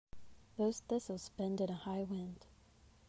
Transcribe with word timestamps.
Those 0.57 0.79
thistles 0.79 1.29
bend 1.29 1.61
in 1.61 1.69
a 1.69 1.75
high 1.75 2.01
wind. 2.05 2.47